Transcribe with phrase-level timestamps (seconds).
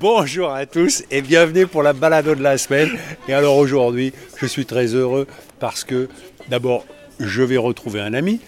[0.00, 2.88] Bonjour à tous et bienvenue pour la balado de la semaine.
[3.26, 5.26] Et alors aujourd'hui, je suis très heureux
[5.58, 6.08] parce que
[6.46, 6.86] d'abord,
[7.18, 8.40] je vais retrouver un ami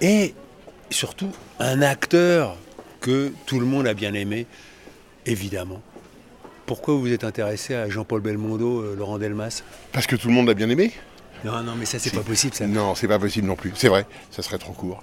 [0.00, 0.34] et
[0.90, 2.56] surtout un acteur
[3.00, 4.46] que tout le monde a bien aimé,
[5.26, 5.82] évidemment.
[6.64, 9.64] Pourquoi vous êtes intéressé à Jean-Paul Belmondo, euh, Laurent Delmas?
[9.90, 10.92] Parce que tout le monde l'a bien aimé
[11.44, 12.66] Non, non, mais ça c'est pas possible ça.
[12.66, 13.72] Non, c'est pas possible non plus.
[13.74, 15.02] C'est vrai, ça serait trop court.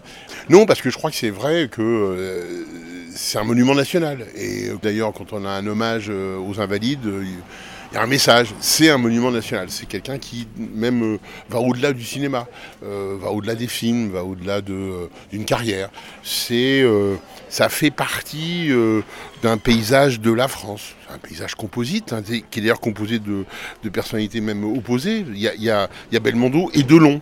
[0.49, 2.65] Non, parce que je crois que c'est vrai que euh,
[3.13, 4.25] c'est un monument national.
[4.35, 7.07] Et euh, d'ailleurs, quand on a un hommage euh, aux invalides,
[7.91, 8.53] il y a un message.
[8.61, 9.67] C'est un monument national.
[9.69, 11.19] C'est quelqu'un qui même euh,
[11.49, 12.47] va au-delà du cinéma,
[12.83, 15.89] euh, va au-delà des films, va au-delà de, euh, d'une carrière.
[16.23, 16.85] C'est,
[17.49, 18.69] ça fait partie
[19.41, 20.95] d'un paysage de la France.
[21.09, 23.45] Un paysage composite, hein, qui est d'ailleurs composé de,
[23.89, 25.25] personnalités même opposées.
[25.27, 25.89] Il y a,
[26.21, 27.21] Belmondo et Delon.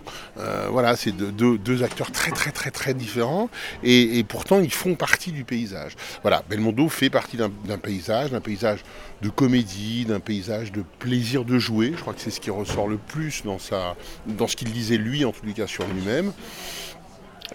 [0.70, 3.50] Voilà, c'est deux, acteurs très très très très différents
[3.84, 5.94] et, pourtant ils font partie du paysage.
[6.22, 8.80] Voilà, Belmondo fait partie d'un paysage, d'un paysage
[9.22, 11.94] de comédie, d'un paysage de plaisir de jouer.
[11.96, 13.96] Je crois que c'est ce qui ressort le plus dans, sa,
[14.28, 16.32] dans ce qu'il disait lui, en les cas sur lui-même.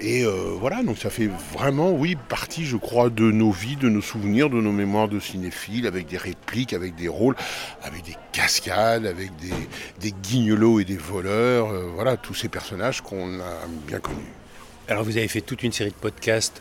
[0.00, 3.88] Et euh, voilà, donc ça fait vraiment, oui, partie, je crois, de nos vies, de
[3.88, 7.36] nos souvenirs, de nos mémoires de cinéphiles, avec des répliques, avec des rôles,
[7.82, 9.52] avec des cascades, avec des,
[10.00, 11.70] des guignolos et des voleurs.
[11.70, 14.18] euh, voilà, tous ces personnages qu'on a bien connus.
[14.88, 16.60] Alors vous avez fait toute une série de podcasts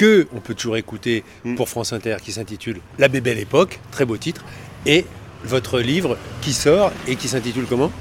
[0.00, 1.56] que on peut toujours écouter Mm.
[1.56, 4.42] pour France Inter qui s'intitule La Bébelle Époque, très beau titre,
[4.86, 5.04] et
[5.44, 7.92] votre livre qui sort et qui s'intitule comment?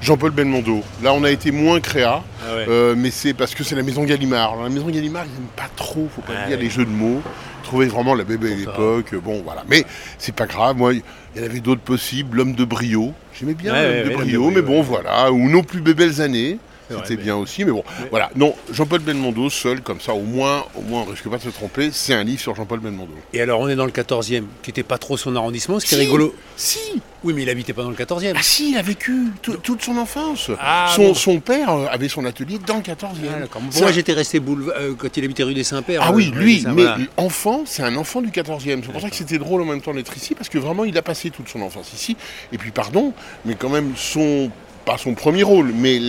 [0.00, 0.82] Jean-Paul Belmondo.
[1.02, 2.64] Là, on a été moins créa, Ah ouais.
[2.68, 4.52] euh, mais c'est parce que c'est la maison Gallimard.
[4.52, 6.62] Alors, la maison Gallimard, ils n'aiment pas trop, faut pas Ah dire, ouais.
[6.62, 7.20] les jeux de mots.
[7.64, 9.62] Trouver vraiment la bébé à l'époque, bon voilà.
[9.68, 9.84] Mais
[10.16, 11.02] c'est pas grave, moi, il
[11.36, 12.36] y en avait d'autres possibles.
[12.38, 15.30] L'homme de brio, j'aimais bien l'homme ouais, de brio, mais bon, voilà.
[15.32, 18.30] Ou Nos plus belles années, C'était mais- bien aussi, mais bon, Mais- voilà.
[18.36, 21.48] Non, Jean-Paul Belmondo, seul, comme ça, au moins, au moins, on risque pas de se
[21.50, 23.12] tromper, c'est un livre sur Jean-Paul Belmondo.
[23.32, 25.94] Et alors on est dans le 14e, qui n'était pas trop son arrondissement, ce qui
[25.94, 26.34] est rigolo.
[26.56, 26.78] Si
[27.24, 28.36] Oui, mais il habitait pas dans le 14e.
[28.38, 30.52] Ah si, il a vécu tout- toute son enfance.
[30.60, 31.14] Ah, son, bon.
[31.14, 33.48] son père euh, avait son atelier dans le 14e.
[33.52, 36.00] Ah, Moi un- j'étais resté boulevard euh, quand il habitait rue des Saints-Pères.
[36.04, 36.98] Ah euh, oui, ouais, lui, mais voilà.
[37.16, 38.82] enfant, c'est un enfant du 14e.
[38.84, 40.96] C'est pour ça que c'était drôle en même temps d'être ici, parce que vraiment, il
[40.96, 42.16] a passé toute son enfance ici.
[42.52, 43.12] Et puis, pardon,
[43.44, 44.50] mais quand même, son,
[44.88, 46.00] pas son premier rôle, mais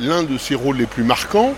[0.00, 1.52] l'un de ses rôles les plus marquants,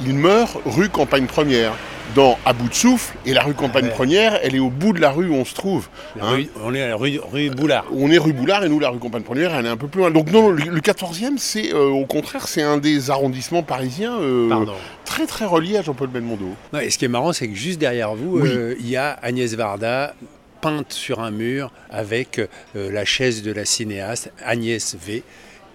[0.00, 1.72] il meurt rue Campagne Première,
[2.14, 3.16] dans À bout de souffle.
[3.26, 3.90] Et la rue Campagne ouais.
[3.90, 5.88] Première, elle est au bout de la rue où on se trouve.
[6.20, 6.30] Hein.
[6.34, 7.86] rue- on est à la rue, rue Boulard.
[7.92, 10.00] On est rue Boulard et nous, la rue Campagne Première, elle est un peu plus
[10.00, 10.10] loin.
[10.12, 14.64] Donc non, le, le 14e, c'est euh, au contraire, c'est un des arrondissements parisiens euh,
[15.04, 16.50] très très relié à Jean-Paul Belmondo.
[16.72, 18.48] Non, et ce qui est marrant, c'est que juste derrière vous, Oui.
[18.52, 20.14] euh, il y a Agnès Varda
[20.60, 22.46] peinte sur un mur avec euh,
[22.92, 25.22] la chaise de la cinéaste Agnès V.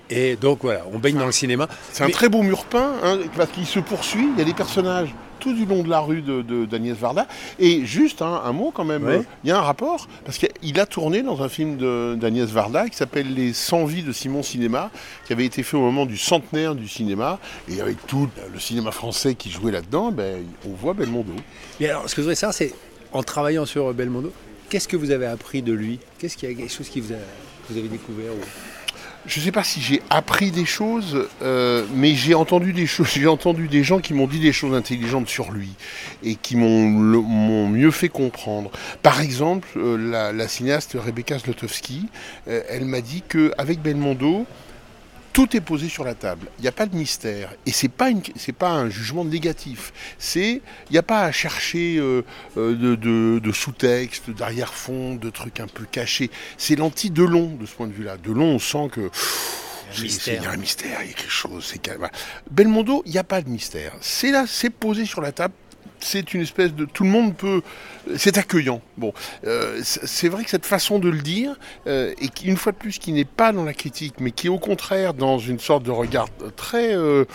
[0.10, 1.68] Et donc voilà, on baigne dans le cinéma.
[1.92, 4.46] C'est un Mais- très beau mur peint, hein, parce qu'il se poursuit, il y a
[4.46, 7.28] des personnages tout du long de la rue de, de- d'Agnès Varda.
[7.60, 9.18] Et juste hein, un mot quand même, Ouais.
[9.18, 11.78] euh, il y a un rapport, parce qu'il a tourné dans un film
[12.18, 14.90] d'Agnès Varda qui s'appelle Les 100 vies de Simon Cinéma,
[15.26, 17.38] qui avait été fait au moment du centenaire du cinéma.
[17.70, 21.34] Et avec tout le cinéma français qui jouait là-dedans, ben, on voit Belmondo.
[21.80, 22.74] Mais alors, ce que je voudrais savoir, c'est
[23.14, 24.32] en travaillant sur Belmondo,
[24.70, 26.00] qu'est-ce que vous avez appris de lui?
[26.18, 28.38] Qu'est-ce qu'il y a quelque chose qui vous a, que vous avez découvert ou-
[29.28, 33.10] Je ne sais pas si j'ai appris des choses, euh, mais j'ai entendu des choses.
[33.14, 35.72] J'ai entendu des gens qui m'ont dit des choses intelligentes sur lui
[36.24, 38.72] et qui m'ont mieux fait comprendre.
[39.04, 42.08] Par exemple, euh, la, cinéaste Rebecca Zlotowski,
[42.48, 44.46] euh, elle m'a dit que avec Belmondo,
[45.38, 46.48] tout est posé sur la table.
[46.58, 47.54] Il n'y a pas de mystère.
[47.68, 49.94] Et c'est pas une, c'est pas un jugement négatif.
[50.18, 52.24] C'est, il n'y a pas à chercher euh,
[52.58, 56.32] euh, de, de- de sous-texte, d'arrière-fond, de trucs un peu cachés.
[56.58, 58.18] C'est l'anti-Delon de ce point de vue-là.
[58.18, 59.12] Delon, on sent que
[60.00, 61.72] il y a un mystère, il y a quelque chose.
[61.84, 62.10] Calme.
[62.50, 63.94] Belmondo, il n'y a pas de mystère.
[64.02, 65.54] C'est là, c'est posé sur la table.
[66.00, 67.62] C'est une espèce de, tout le monde peut,
[68.18, 68.82] c'est accueillant.
[68.98, 69.14] Bon,
[69.46, 71.56] euh, c'est vrai que cette façon de le dire,
[71.88, 74.50] euh, et une fois de plus, qui n'est pas dans la critique, mais qui est
[74.50, 77.26] au contraire dans une sorte de regard très, euh,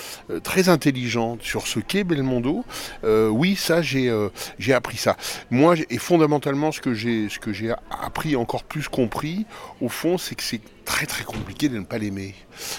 [0.42, 2.64] très intelligente sur ce qu'est Belmondo.
[3.04, 4.12] euh, oui, ça, j'ai,
[4.58, 5.16] j'ai appris ça.
[5.50, 9.46] Moi, et fondamentalement, ce que j'ai, ce que j'ai appris, encore plus compris,
[9.80, 10.60] au fond, c'est que c'est
[11.06, 12.34] très très compliqué de ne pas l'aimer.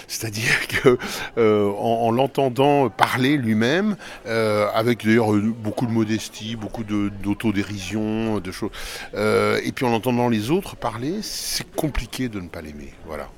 [0.08, 0.98] C'est-à-dire que
[1.38, 8.38] euh, en, en l'entendant parler lui-même, euh, avec d'ailleurs euh, beaucoup de modestie, beaucoup d'autodérision,
[8.40, 8.70] de choses,
[9.14, 12.92] euh, et puis en entendant les autres parler, c'est compliqué de ne pas l'aimer.
[13.06, 13.28] Voilà.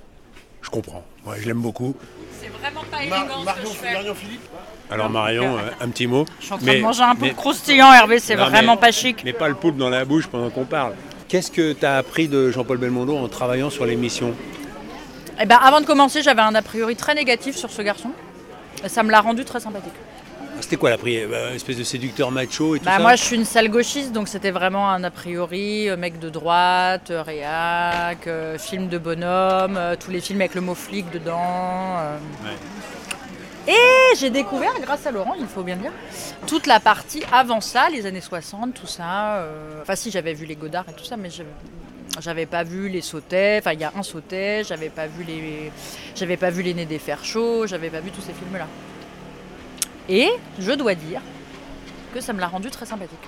[0.63, 1.05] Je comprends.
[1.25, 1.95] Moi, je l'aime beaucoup.
[2.41, 4.15] C'est vraiment pas élégant ce que je fais.
[4.15, 4.41] Philippe
[4.91, 6.25] Alors Marion, un petit mot.
[6.41, 8.75] Je suis en train Mais- de manger un peu mais- de croustillant, Hervé, c'est vraiment
[8.75, 9.23] mais- pas chic.
[9.25, 10.95] Mais pas le poulpe dans la bouche pendant qu'on parle.
[11.29, 14.33] Qu'est-ce que tu as appris de Jean-Paul Belmondo en travaillant sur l'émission?
[15.41, 18.11] Eh ben, avant de commencer, j'avais un a priori très négatif sur ce garçon.
[18.87, 19.93] Ça me l'a rendu très sympathique.
[20.61, 23.15] C'était quoi la prière bah, Une espèce de séducteur macho et tout Bah ça moi
[23.15, 27.11] je suis une sale gauchiste donc c'était vraiment un a priori euh, mec de droite,
[27.11, 31.43] euh, réac, euh, film de bonhomme, euh, tous les films avec le mot flic dedans.
[31.99, 32.17] euh.
[32.45, 33.75] Ouais.
[33.75, 35.93] Et j'ai découvert grâce à Laurent, il faut bien dire,
[36.47, 39.37] toute la partie avant ça, les années 60, tout ça.
[39.41, 41.43] euh, Enfin si j'avais vu les Godard et tout ça mais je-
[42.21, 45.71] j'avais pas vu les sautets, enfin il y a un sautet, j'avais pas vu les
[46.15, 48.67] j'avais pas vu les nez des fers chauds, j'avais pas vu tous ces films là.
[50.09, 50.29] Et
[50.59, 51.21] je dois dire
[52.15, 53.19] que ça me l'a rendu très sympathique.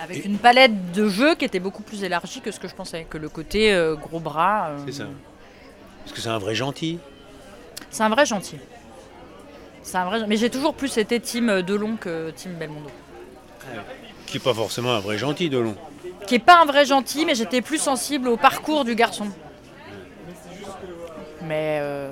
[0.00, 2.74] Avec Et- une palette de jeux qui était beaucoup plus élargie que ce que je
[2.74, 4.68] pensais, que le côté euh, gros bras.
[4.70, 5.06] euh, C'est ça.
[6.04, 6.98] Parce que c'est un vrai gentil.
[7.90, 8.58] C'est un vrai gentil.
[9.82, 10.24] C'est un vrai.
[10.28, 12.90] Mais j'ai toujours plus été team Delon que team Belmondo.
[14.30, 15.74] Qui n'est pas forcément un vrai gentil, Delon.
[16.26, 19.26] Qui est pas un vrai gentil, mais j'étais plus sensible au parcours du garçon.
[21.42, 22.10] Mais euh,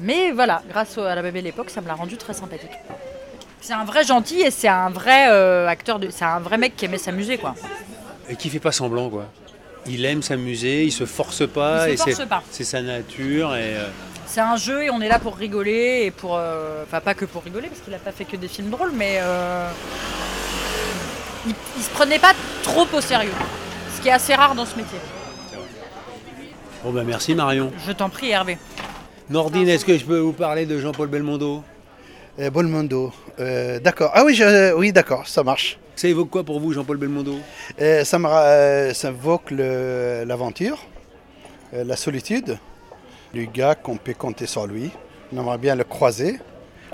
[0.00, 2.70] mais voilà, grâce à la bébé l'époque, ça me l'a rendu très sympathique.
[3.60, 6.08] C'est un vrai gentil et c'est un vrai euh, acteur de.
[6.10, 7.54] C'est un vrai mec qui aimait s'amuser quoi.
[8.28, 9.26] Et qui fait pas semblant, quoi.
[9.86, 11.90] Il aime s'amuser, il se force pas.
[11.90, 12.42] Il se force pas.
[12.50, 13.54] C'est sa nature.
[13.54, 13.88] Et, euh,
[14.26, 16.36] C'est un jeu et on est là pour rigoler et pour.
[16.36, 18.92] euh, Enfin, pas que pour rigoler, parce qu'il a pas fait que des films drôles,
[18.94, 19.18] mais.
[19.20, 19.68] euh,
[21.46, 23.32] il, il se prenait pas trop au sérieux.
[23.96, 24.98] Ce qui est assez rare dans ce métier.
[26.84, 27.72] Bon, ben merci, Marion.
[27.86, 28.58] Je t'en prie, Hervé.
[29.30, 31.62] Nordine, est-ce que je peux vous parler de Jean-Paul Belmondo?
[32.38, 33.12] Euh, Bolmondo.
[33.38, 34.10] Euh, d'accord.
[34.14, 35.78] Ah oui, je- oui, d'accord, ça marche.
[35.94, 37.36] Ça évoque quoi pour vous, Jean-Paul Belmondo?
[37.80, 40.78] Euh, ça, me ra- euh, ça évoque le- l'aventure,
[41.74, 42.58] euh, la solitude,
[43.32, 44.90] du gars qu'on peut compter sur lui.
[45.32, 46.40] On aimerait bien le croiser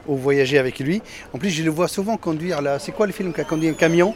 [0.07, 1.01] ou voyager avec lui.
[1.33, 2.79] En plus, je le vois souvent conduire là.
[2.79, 4.15] C'est quoi le film qui a conduit un camion?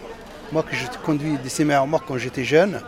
[0.52, 2.80] Moi, que je conduis des semi-remorques quand j'étais jeune.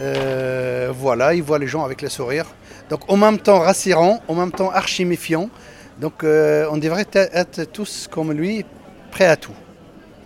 [0.00, 2.44] Euh, voilà, il voit les gens avec le sourire.
[2.90, 5.48] Donc, en même temps rassurant, en même temps archi méfiant.
[5.98, 8.64] Donc, euh, on devrait être- tous comme lui,
[9.10, 9.54] prêts à tout.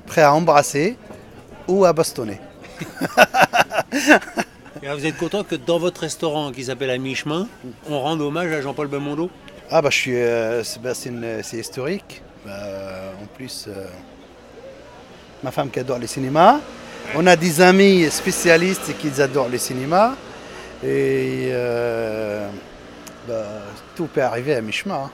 [0.07, 0.97] Prêts à embrasser
[1.69, 2.41] ou à bastonner.
[4.83, 7.47] Et alors, Vous êtes content que dans votre restaurant qui s'appelle À Mi-Chemin,
[7.89, 9.31] on rende hommage à Jean-Paul Belmondo?
[9.71, 12.21] Ah bah je suis, euh, c'est bah, c'est historique.
[12.45, 12.53] Bah,
[13.23, 13.87] en plus, euh,
[15.43, 16.61] ma femme qui adore le cinéma.
[17.15, 20.17] On a des amis spécialistes qui adorent le cinéma.
[20.85, 22.49] Et euh,
[23.29, 23.45] bah,
[23.95, 24.95] tout peut arriver à mi-chemin.
[25.05, 25.11] hein.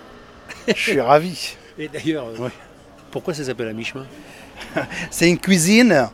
[0.68, 1.56] Je suis ravi.
[1.78, 2.48] Et d'ailleurs, euh,
[3.10, 4.06] pourquoi ça s'appelle À Mi-Chemin?
[5.10, 6.08] C'est une cuisine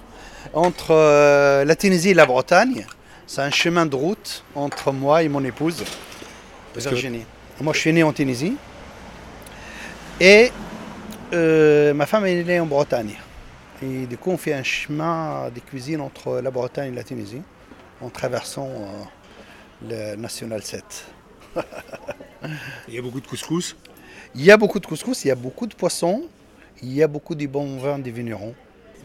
[0.52, 2.86] entre euh, la Tunisie et la Bretagne.
[3.26, 5.82] C'est un chemin de route entre moi et mon épouse,
[6.72, 6.96] Parce que-.
[7.60, 8.56] Moi, je suis né en Tunisie.
[10.20, 10.52] Et
[11.32, 13.14] euh, ma femme est née en Bretagne.
[13.84, 17.42] Et du coup, on fait un chemin de cuisine entre la Bretagne et la Tunisie,
[18.00, 21.06] en traversant euh, le National 7.
[22.88, 23.76] Il y a beaucoup de couscous.
[24.34, 26.24] Il y a beaucoup de couscous, il y a beaucoup de poissons,
[26.82, 28.54] il y a beaucoup de bons vins des vignerons.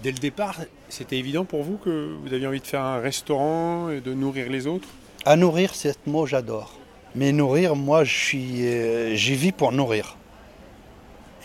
[0.02, 0.56] Dès le départ,
[0.88, 4.50] c'était évident pour vous que vous aviez envie de faire un restaurant et de nourrir
[4.50, 4.88] les autres?
[5.26, 6.80] À nourrir, ce mot, j'adore.
[7.14, 10.18] Mais nourrir, moi, euh, j'y vis pour nourrir.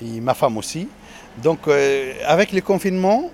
[0.01, 0.89] Et ma femme aussi.
[1.43, 3.31] Donc, euh, avec le confinement,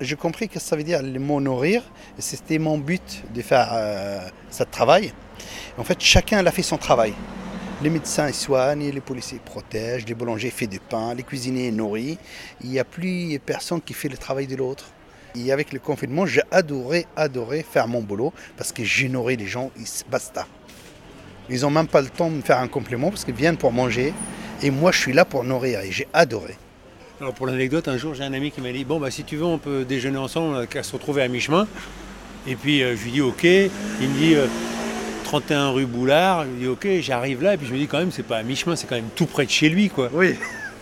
[0.00, 1.82] j'ai compris que ça veut dire le mot nourrir.
[2.18, 4.20] C'était mon but de faire euh,
[4.50, 5.12] ce travail.
[5.76, 7.12] En fait, chacun a fait son travail.
[7.82, 12.18] Les médecins soignent, les policiers protègent, les boulangers font du pain, les cuisiniers nourrissent.
[12.62, 14.84] Il n'y a plus personne qui fait le travail de l'autre.
[15.34, 19.46] Et avec le confinement, j'ai adoré, adoré faire mon boulot parce que j'ai nourri les
[19.46, 19.70] gens,
[20.10, 20.46] basta.
[21.48, 23.72] Ils n'ont même pas le temps de me faire un compliment parce qu'ils viennent pour
[23.72, 24.12] manger.
[24.62, 26.56] Et moi, je suis là pour nourrir et j'ai adoré.
[27.20, 29.36] Alors pour l'anecdote, un jour j'ai un ami qui m'a dit bon bah si tu
[29.36, 31.66] veux on peut déjeuner ensemble, on a qu'à se retrouver à mi-chemin.
[32.46, 34.46] Et puis euh, je lui dis ok, il me dit euh,
[35.24, 37.98] 31 rue Boulard, je lui dis ok, j'arrive là et puis je me dis quand
[37.98, 40.08] même c'est pas à mi-chemin, c'est quand même tout près de chez lui quoi.
[40.14, 40.34] Oui.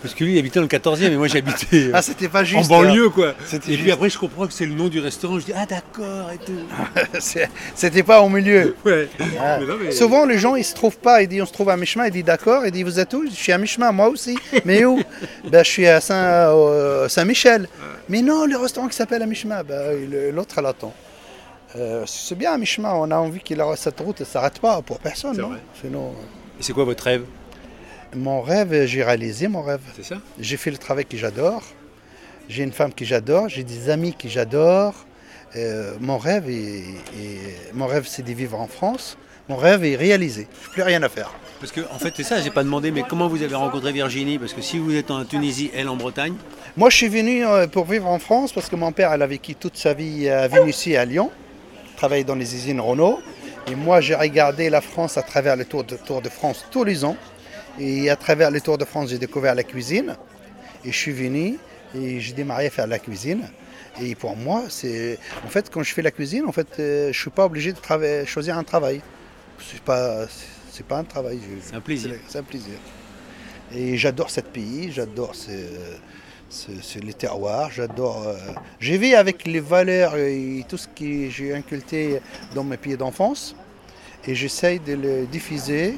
[0.03, 2.43] Parce que lui il habitait dans le 14e et moi j'habitais euh, Ah, c'était pas
[2.55, 3.35] en banlieue quoi.
[3.47, 5.67] C'était Et puis après je comprends que c'est le nom du restaurant, je dis ah
[5.67, 6.53] d'accord et tout.
[6.97, 8.77] euh, C'était pas au milieu.
[8.85, 9.09] Ouais.
[9.41, 9.59] Ah.
[9.61, 11.23] Mais non, mais- Souvent, les gens, ils se trouvent pas.
[11.23, 12.07] Ils disent, on se trouve à mi-chemin.
[12.07, 12.65] Ils disent, d'accord.
[12.65, 13.25] Ils disent, vous êtes où?
[13.29, 14.39] Je suis à mi-chemin, moi aussi.
[14.65, 15.01] Mais où?
[15.51, 16.15] Ben, Je suis à Saint,
[16.55, 17.69] euh, Saint-Michel.
[18.09, 20.95] Mais non, le restaurant qui s'appelle à mi-chemin, ben, l'autre, elle attend.
[21.77, 22.93] Euh, c'est bien à mi-chemin.
[22.95, 25.35] On a envie que la- cette route ne s'arrête pas pour personne.
[25.35, 25.49] C'est non?
[25.51, 25.59] vrai.
[25.83, 26.15] Sinon,
[26.59, 27.23] Et c'est quoi votre rêve?
[27.23, 27.38] euh,
[28.15, 29.81] mon rêve, j'ai réalisé mon rêve.
[29.97, 30.17] C'est ça?
[30.39, 31.63] J'ai fait le travail que j'adore.
[32.49, 33.49] J'ai une femme que j'adore.
[33.49, 34.95] J'ai des amis que j'adore.
[35.57, 36.79] Euh, mon rêve, est,
[37.19, 39.17] est- mon rêve, c'est de vivre en France.
[39.49, 40.47] Mon rêve est réalisé.
[40.63, 41.33] Je n'ai plus rien à faire.
[41.61, 44.39] Parce que en fait c'est ça, j'ai pas demandé mais comment vous avez rencontré Virginie?
[44.39, 46.35] Parce que si vous êtes en Tunisie, elle en Bretagne,
[46.77, 49.27] Moi, je suis venu euh, pour vivre en France parce que mon père, elle a
[49.27, 51.31] vécu toute sa vie à Vénusier, à Lyon,
[51.97, 53.21] travaillé dans les usines Renault.
[53.71, 56.85] Et moi, j'ai regardé la France à travers le Tour de, Tour de France tous
[56.85, 57.17] les ans.
[57.79, 60.17] Et à travers le Tour de France, j'ai découvert la cuisine.
[60.85, 61.59] Et je suis venu
[61.95, 63.43] et j'ai démarré à faire la cuisine.
[64.01, 65.19] Et pour moi, c'est.
[65.45, 68.25] En fait, quand je fais la cuisine, en fait, euh, je suis pas obligé de
[68.27, 69.01] choisir un travail.
[69.61, 70.27] C'est pas,
[70.71, 71.41] c'est pas un travail.
[71.63, 72.13] C'est un plaisir.
[72.29, 72.75] C'est un plaisir.
[73.75, 75.51] Et j'adore ce pays, j'adore ce-
[76.49, 78.23] ce- ce- les terroirs, j'adore.
[78.27, 78.37] euh,
[78.81, 82.21] J'ai vu avec les valeurs et tout ce que j'ai inculqué
[82.55, 83.55] dans mes pays d'enfance.
[84.27, 85.97] Et j'essaye de le diffuser,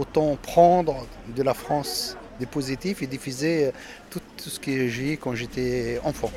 [0.00, 3.70] autant prendre de la France des positifs et diffuser euh,
[4.08, 6.32] tout, tout ce que j'ai eu quand j'étais enfant.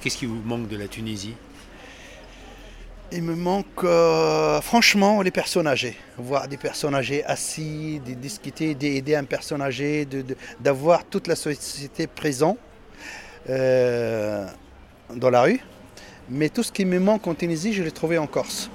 [0.00, 1.34] Qu'est-ce qui vous manque de la Tunisie?
[3.12, 5.96] Il me manque euh, franchement les personnes âgées.
[6.16, 10.08] Voir des personnes âgées assis, de discuter, d'aider un personne âgé,
[10.60, 12.56] d'avoir toute la société présente
[13.48, 14.46] euh,
[15.14, 15.60] dans la rue.
[16.30, 18.70] Mais tout ce qui me manque en Tunisie, je l'ai trouvé en Corse.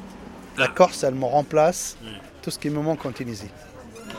[0.58, 1.98] La Corse, elle me remplace
[2.42, 3.50] tout ce qui me manque en Tunisie.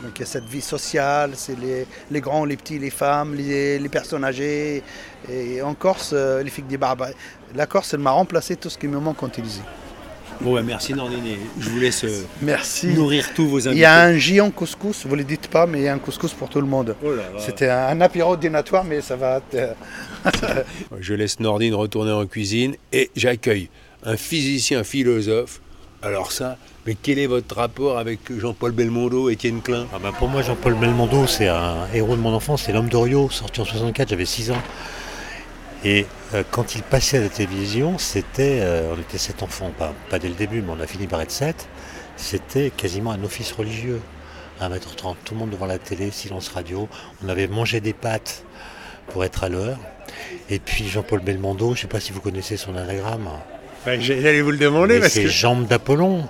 [0.02, 3.34] Donc il y a cette vie sociale, c'est les, les grands, les petits, les femmes,
[3.34, 4.82] les, les personnes âgées.
[5.30, 7.10] Et en Corse, euh, les filles des barbares.
[7.54, 9.62] La Corse, elle m'a remplacé tout ce qui me manque en Tunisie.
[10.40, 11.22] Bon, bah, merci Nordine.
[11.58, 12.88] Je vous laisse euh, Merci.
[12.88, 13.80] nourrir tous vos Il invités.
[13.80, 15.98] y a un géant couscous, vous ne le dites pas, mais il y a un
[15.98, 16.94] couscous pour tout le monde.
[17.02, 17.08] Oh.
[17.38, 19.40] C'était un, un apéro dînatoire, mais ça va.
[19.54, 19.72] euh,
[21.00, 23.70] Je laisse Nordine retourner en cuisine et j'accueille
[24.04, 25.60] un physicien philosophe.
[26.06, 29.88] Alors ça, mais quel est votre rapport avec Jean-Paul Belmondo, Étienne Klein?
[29.92, 33.28] Ah bah pour moi, Jean-Paul Belmondo, c'est un héros de mon enfance, c'est l'homme d'Orio,
[33.28, 34.62] sorti en 64, j'avais 6 ans.
[35.84, 39.94] Et euh, quand il passait à la télévision, c'était, euh, on était 7 enfants, pas,
[40.08, 41.68] pas dès le début, mais on a fini par être 7,
[42.16, 44.00] c'était quasiment un office religieux.
[44.60, 46.88] À 1m30, tout le monde devant la télé, silence radio,
[47.24, 48.44] on avait mangé des pâtes
[49.08, 49.78] pour être à l'heure.
[50.50, 53.28] Et puis Jean-Paul Belmondo, je ne sais pas si vous connaissez son anagramme.
[53.86, 55.28] J'allais vous le demander Mais parce que...
[55.28, 56.28] jambes d'Apollon.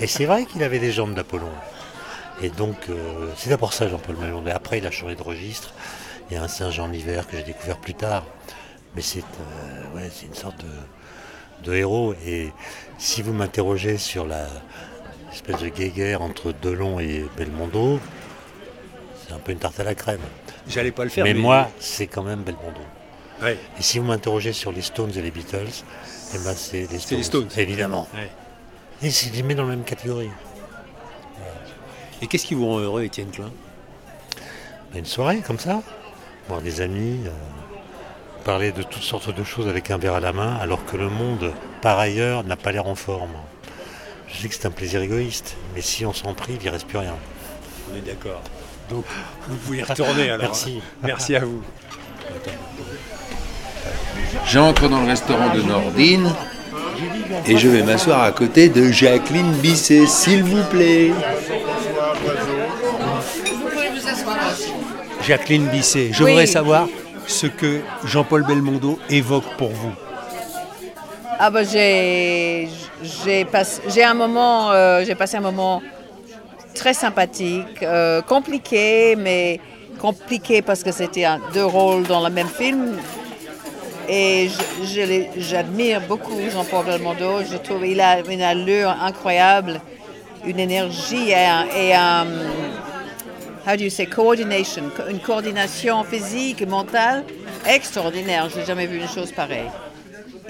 [0.00, 1.50] Et c'est vrai qu'il avait des jambes d'Apollon.
[2.42, 4.48] Et donc, euh, c'est d'abord ça, Jean-Paul Belmondo.
[4.48, 5.72] Et après, il a changé de registre.
[6.30, 8.24] Il y a un singe en hiver que j'ai découvert plus tard.
[8.94, 12.14] Mais c'est euh, ouais, une sorte de, de héros.
[12.26, 12.50] Et
[12.98, 14.48] si vous m'interrogez sur la
[15.32, 18.00] espèce de guéguerre entre Delon et Belmondo,
[19.26, 20.20] c'est un peu une tarte à la crème.
[20.68, 21.24] J'allais pas le faire.
[21.24, 22.80] mais moi, c'est quand même Belmondo.
[23.42, 23.58] Ouais.
[23.78, 25.66] Et si vous m'interrogez sur les Stones et les Beatles,
[26.34, 27.18] eh ben c'est les Stones.
[27.18, 27.48] les Stones.
[27.56, 28.08] Évidemment.
[28.14, 28.30] Ouais.
[29.02, 30.30] Et c'est les met dans la même catégorie.
[32.22, 33.50] Et qu'est-ce qui vous rend heureux, Étienne Klein?
[34.92, 35.82] Ben, Une soirée comme ça,
[36.48, 37.30] voir des amis, euh,
[38.44, 41.10] parler de toutes sortes de choses avec un verre à la main, alors que le
[41.10, 41.52] monde,
[41.82, 43.34] par ailleurs, n'a pas l'air en forme.
[44.28, 46.86] Je sais que c'est un plaisir égoïste, mais si on s'en prive, il ne reste
[46.86, 47.16] plus rien.
[47.92, 48.40] On est d'accord.
[48.88, 49.04] Donc,
[49.48, 50.46] vous pouvez y retourner alors.
[50.46, 50.80] Merci.
[50.80, 50.96] hein.
[51.02, 51.62] Merci à vous.
[54.46, 56.32] J'entre dans le restaurant de Nordine
[57.46, 61.10] et je vais m'asseoir à côté de Jacqueline Bisset, s'il vous plaît.
[65.22, 66.30] Jacqueline Bisset, je Oui.
[66.30, 66.86] voudrais savoir
[67.26, 69.92] ce que Jean-Paul Belmondo évoque pour vous.
[71.38, 72.68] Ah bah j'ai
[74.04, 75.82] un moment euh, j'ai passé un moment
[76.74, 79.60] très sympathique, euh, compliqué mais
[79.98, 82.96] compliqué parce que c'était deux rôles dans le même film.
[84.08, 87.40] Et je- je j'admire beaucoup Jean-Paul Belmondo.
[87.50, 89.80] Je trouve qu'il a une allure incroyable,
[90.46, 92.26] une énergie et un,
[93.66, 97.24] how do you say coordination, co- une coordination physique et mentale
[97.66, 98.48] extraordinaire.
[98.54, 99.70] J'ai jamais vu une chose pareille.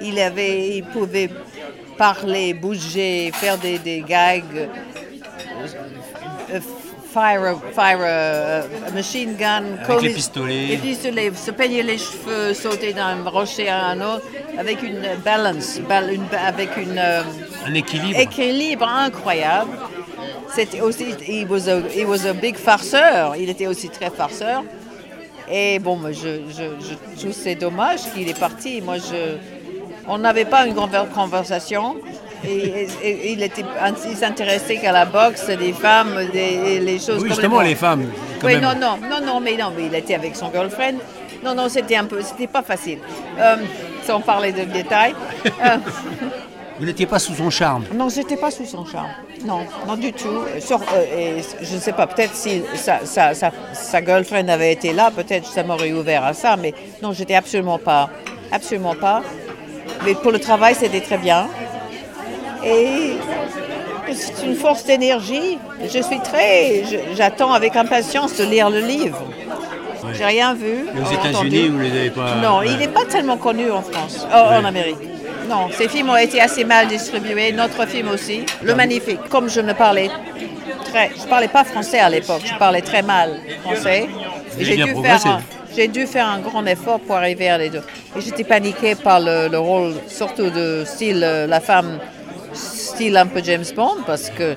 [0.02, 1.30] Il avait, il pouvait
[1.96, 4.68] parler, bouger, faire des, des gags,
[7.16, 10.66] fire, a- fire a, a machine gun, Avec les coller- pistolets.
[10.72, 14.26] les pistolets, se peigner les cheveux, sauter d'un rocher à un autre,
[14.58, 17.22] avec une balance, une- avec une euh,
[17.68, 18.18] Un équilibre.
[18.20, 19.70] équilibre incroyable.
[20.54, 23.34] C'était aussi, he was, a, he was a big farceur.
[23.36, 24.62] Il était aussi très farceur.
[25.50, 28.80] Et bon, je, je, je trouve c'est dommage qu'il est parti.
[28.82, 29.36] Moi, je,
[30.08, 31.96] on n'avait pas une grande conversation.
[32.44, 33.64] Et, et- et il était,
[34.10, 37.22] il s'intéressait qu'à la boxe, des femmes, des, les choses.
[37.22, 38.06] Oui, justement, les les femmes.
[38.40, 38.62] quand oui, même.
[38.62, 40.94] non, non, non, non, mais non, mais il était avec son girlfriend.
[41.44, 42.98] Non, non, c'était un peu, c'était pas facile.
[43.38, 43.56] Euh,
[44.04, 45.14] sans parler de détails.
[45.46, 45.76] Euh,
[46.78, 47.84] Vous n'étiez pas sous son charme.
[47.94, 49.08] non, j'étais pas sous son charme.
[49.46, 50.42] Non, non du tout.
[50.60, 54.72] Sur- euh, et je ne sais pas, peut-être si sa, sa, sa, sa girlfriend avait
[54.72, 58.10] été là, peut-être ça m'aurait ouvert à ça, mais non, j'étais absolument pas.
[58.52, 59.22] Absolument pas.
[60.04, 61.48] Mais pour le travail, c'était très bien.
[62.66, 63.12] Et
[64.12, 65.58] c'est une force d'énergie.
[65.82, 66.82] Je suis très.
[67.16, 69.22] J'attends avec impatience de lire le livre.
[70.14, 70.86] J'ai rien vu.
[70.94, 71.12] Et aux.
[71.12, 72.34] États-Unis, vous les avez pas.
[72.42, 72.66] Non, Ouais.
[72.70, 74.96] il n'est pas tellement connu en France, oh, en Amérique.
[75.48, 79.28] Non, ces films ont été assez mal distribués, notre film aussi, Le Magnifique.
[79.28, 80.10] Comme je ne parlais
[80.84, 83.30] très, je parlais pas français à l'époque, je parlais très mal
[83.62, 84.08] français.
[84.58, 84.76] J'ai
[85.88, 87.82] dû dû faire un grand effort pour arriver à les deux.
[88.16, 91.98] Et j'étais paniquée par le, le rôle, surtout de style euh, la femme,
[92.96, 94.56] style un peu James Bond, parce que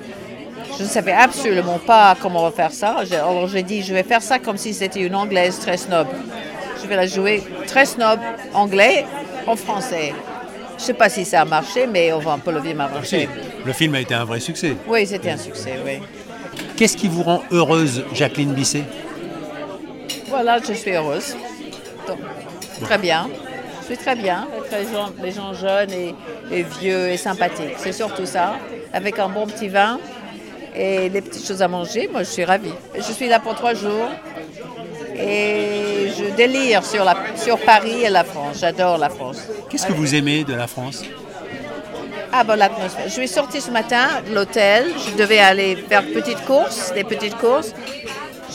[0.78, 2.96] je ne savais absolument pas comment faire ça.
[3.12, 6.06] Alors j'ai dit, je vais faire ça comme si c'était une anglaise très snob.
[6.82, 8.18] Je vais la jouer très snob
[8.54, 9.04] anglais
[9.46, 10.14] en français.
[10.78, 12.80] Je ne sais pas si ça a marché, mais on va un peu le film
[12.80, 13.28] a marché.
[13.66, 14.74] Le film a été un vrai succès.
[14.88, 16.00] Oui, c'était un succès, oui.
[16.76, 18.84] Qu'est-ce qui vous rend heureuse, Jacqueline Bisset?
[20.28, 21.36] Voilà, je suis heureuse.
[22.08, 22.18] Donc,
[22.80, 23.28] très bien.
[23.90, 26.14] Suis très bien avec les gens, les gens jeunes et,
[26.52, 27.74] et vieux et sympathiques.
[27.78, 28.54] C'est surtout ça.
[28.92, 29.98] Avec un bon petit vin
[30.76, 32.72] et des petites choses à manger, moi je suis ravie.
[32.94, 34.08] Je suis là pour trois jours
[35.16, 38.58] et je délire sur, la, sur Paris et la France.
[38.60, 39.38] J'adore la France.
[39.68, 41.02] Qu'est-ce que vous aimez de la France?
[42.32, 43.06] Ah bon, l'atmosphère.
[43.06, 44.84] Je suis sortie ce matin de l'hôtel.
[45.04, 47.74] Je devais aller faire petites courses, des petites courses.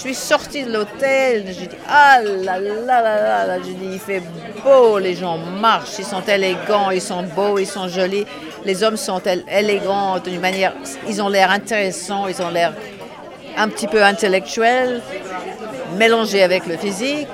[0.06, 1.46] Suis sortie de l'hôtel.
[1.48, 3.58] J'ai dit, ah là là là là là.
[3.66, 4.22] J'ai dit, il fait
[4.64, 5.00] beau.
[5.00, 5.98] Les gens marchent.
[5.98, 6.92] Ils sont élégants.
[6.92, 7.58] Ils sont beaux.
[7.58, 8.24] Ils sont jolis.
[8.64, 10.74] Les hommes sont él- élégants d'une manière.
[11.08, 12.28] Ils ont l'air intéressants.
[12.28, 12.74] Ils ont l'air
[13.58, 15.02] un petit peu intellectuels,
[15.98, 17.28] mélangés avec le physique.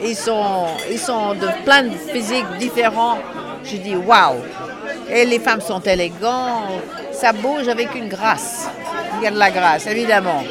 [0.00, 3.18] Ils sont, ils sont de plein de physiques différents.
[3.64, 4.36] Je dis waouh!
[5.10, 6.70] Et les femmes sont élégantes.
[7.10, 8.68] Ça bouge avec une grâce.
[9.18, 10.44] Il y a de la grâce, évidemment.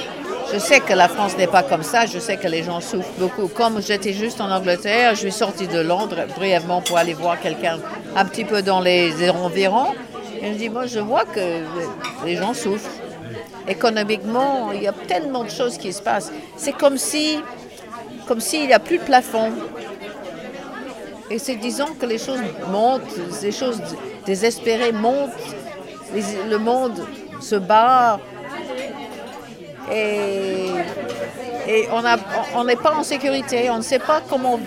[0.53, 2.05] Je sais que la France n'est pas comme ça.
[2.05, 3.47] Je sais que les gens souffrent beaucoup.
[3.47, 7.79] Comme j'étais juste en Angleterre, je suis sortie de Londres brièvement pour aller voir quelqu'un
[8.15, 9.93] un petit peu dans les environs.
[10.41, 11.63] Et je dis, moi, je vois que
[12.25, 12.91] les gens souffrent.
[13.67, 16.31] Économiquement, il y a tellement de choses qui se passent.
[16.55, 17.39] C'est comme si,
[18.27, 19.51] comme s'il n'y a plus de plafond.
[21.31, 23.01] Et c'est disons que les choses montent,
[23.41, 23.81] les choses
[24.27, 25.31] désespérées montent,
[26.13, 27.03] le monde
[27.41, 28.19] se bat.
[29.91, 30.67] Et,
[31.67, 31.87] et
[32.55, 34.59] on n'est pas en sécurité, on ne sait pas comment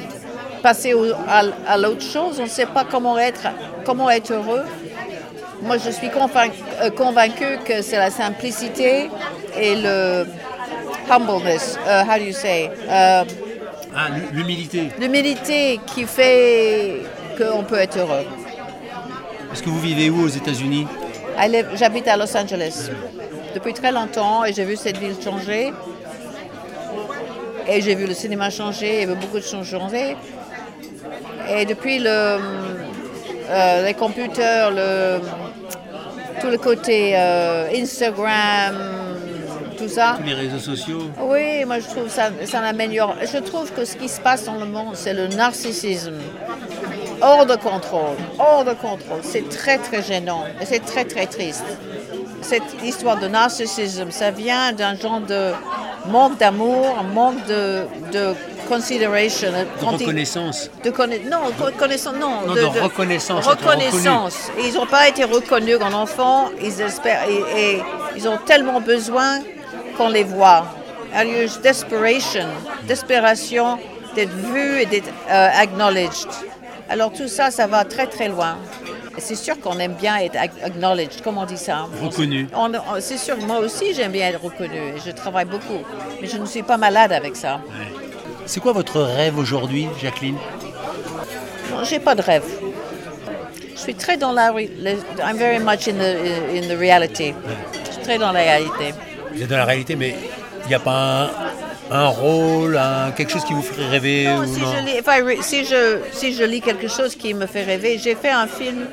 [0.63, 3.47] passer au- à, à l'autre chose, on ne sait pas comment être,
[3.85, 4.63] comment être heureux.
[5.63, 9.11] Moi, je suis euh, convaincue que c'est la simplicité
[9.61, 10.27] et le
[11.11, 13.25] humbleness, uh, how do you say, uh,
[13.97, 14.91] Ah, l'humilité.
[15.01, 17.03] l'humilité qui fait
[17.37, 18.25] qu'on peut être heureux.
[19.53, 20.87] Est-ce que vous vivez où aux États-Unis?
[21.75, 22.91] J'habite à Los Angeles
[23.55, 25.73] depuis très longtemps et j'ai vu cette ville changer.
[27.67, 30.17] Et j'ai vu le cinéma changer, il y avait beaucoup de choses changer.
[31.51, 32.39] Et depuis le,
[33.51, 35.21] euh, les computers, le,
[36.41, 38.77] tout le côté euh, Instagram,
[39.77, 43.15] tout ça, Tous les réseaux sociaux oui, moi je trouve ça, ça l'améliore.
[43.23, 46.15] Je trouve que ce qui se passe dans le monde, c'est le narcissisme.
[47.21, 49.21] Hors de contrôle, hors de contrôle.
[49.23, 51.65] C'est très très gênant et c'est très très triste.
[52.43, 55.53] Cette histoire de narcissisme, ça vient d'un genre de
[56.07, 58.35] manque d'amour, un manque de, de
[58.69, 59.51] consideration.
[59.51, 60.71] De reconnaissance.
[60.85, 62.43] de conna- non, de connaissance, non.
[62.47, 64.51] Non, de reconnaissance, Reconnaissance.
[64.59, 66.51] Et ils n'ont pas été reconnus en enfants.
[66.63, 67.83] Ils espèrent et, et
[68.17, 69.41] ils ont tellement besoin
[69.97, 70.67] qu'on les voit.
[71.25, 72.47] Eu desperation,
[72.87, 73.79] desperation
[74.15, 76.29] d'être vu et d'être euh, acknowledged.
[76.91, 78.57] Alors tout ça, ça va très très loin.
[79.21, 82.49] C'est sûr qu'on aime bien être acknowledged, comment on dit ça en Reconnu.
[82.55, 85.81] On- on- C'est sûr, moi aussi j'aime bien être reconnu et je travaille beaucoup.
[86.21, 87.61] Mais je ne suis pas malade avec ça.
[88.47, 90.37] C'est quoi votre rêve aujourd'hui, Jacqueline?
[91.85, 92.45] J'ai pas de rêve.
[93.75, 94.51] Je suis très dans la...
[94.51, 97.35] I'm very much in the, in the reality.
[97.87, 98.95] Je suis très dans la réalité.
[99.33, 100.15] Vous êtes dans la réalité, mais
[100.65, 101.31] il n'y a pas un,
[101.91, 105.43] un rôle, un- quelque chose qui vous ferait rêver Non, ou si, non je lis,
[105.43, 108.87] si, je, si je lis quelque chose qui me fait rêver, j'ai fait un film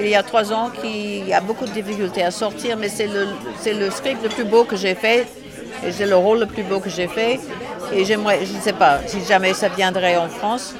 [0.00, 3.28] il y a trois ans qui a beaucoup de difficultés à sortir, mais c'est le,
[3.60, 5.26] c'est le script le plus beau que j'ai fait,
[5.86, 7.38] et c'est le rôle le plus beau que j'ai fait.
[7.94, 10.74] Et j'aimerais, je ne sais pas si jamais ça viendrait en France,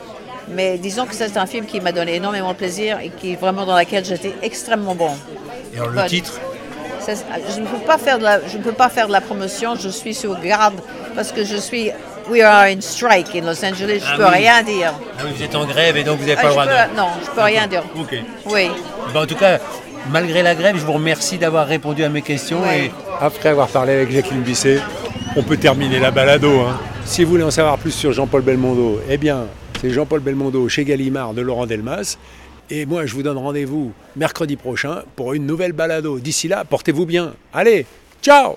[0.48, 3.64] mais disons que c'est un film qui m'a donné énormément de plaisir et qui vraiment
[3.64, 5.10] dans laquelle j'étais extrêmement bon.
[5.72, 6.40] Et alors le titre?
[7.06, 9.74] Je ne peux pas faire de la, je ne peux pas faire de la promotion.
[9.76, 10.74] Je suis sur garde
[11.14, 11.90] parce que je suis.
[12.30, 14.00] We are in strike in Los Angeles.
[14.00, 14.30] Je Ah peux oui.
[14.36, 14.94] rien dire.
[15.18, 16.64] Ah oui, vous êtes en grève et donc vous n'avez Ah, pas le je droit
[16.86, 16.96] peux- de...
[16.96, 17.82] Non, je peux rien dire.
[18.00, 18.16] Ok.
[18.46, 18.70] Oui.
[19.12, 19.58] Ben, en tout cas,
[20.10, 22.60] malgré la grève, je vous remercie d'avoir répondu à mes questions.
[22.64, 22.90] Et
[23.20, 24.78] après avoir parlé avec Jacqueline Bisset,
[25.36, 26.60] on peut terminer la balado.
[26.60, 26.78] hein.
[27.04, 29.40] Si vous voulez en savoir plus sur Jean-Paul Belmondo, eh bien,
[29.82, 32.16] c'est Jean-Paul Belmondo chez Gallimard de Laurent Delmas.
[32.70, 36.18] Et moi, je vous donne rendez-vous mercredi prochain pour une nouvelle balado.
[36.18, 37.34] D'ici là, portez-vous bien.
[37.52, 37.86] Allez,
[38.22, 38.56] ciao